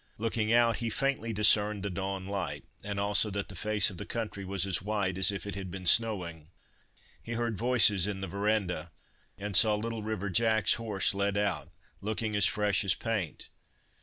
Looking 0.17 0.51
out, 0.51 0.77
he 0.77 0.89
faintly 0.89 1.31
discerned 1.31 1.83
the 1.83 1.91
dawn 1.91 2.25
light, 2.25 2.63
and 2.83 2.99
also 2.99 3.29
that 3.29 3.49
the 3.49 3.55
face 3.55 3.91
of 3.91 3.99
the 3.99 4.05
country 4.07 4.43
was 4.43 4.65
as 4.65 4.81
white 4.81 5.15
as 5.15 5.31
if 5.31 5.45
it 5.45 5.53
had 5.53 5.69
been 5.69 5.85
snowing. 5.85 6.49
He 7.21 7.33
heard 7.33 7.55
voices 7.55 8.07
in 8.07 8.19
the 8.19 8.27
verandah, 8.27 8.89
and 9.37 9.55
saw 9.55 9.75
Little 9.75 10.01
River 10.01 10.31
Jack's 10.31 10.73
horse 10.73 11.13
led 11.13 11.37
out, 11.37 11.69
looking 12.01 12.35
as 12.35 12.47
fresh 12.47 12.83
as 12.83 12.95
paint. 12.95 13.49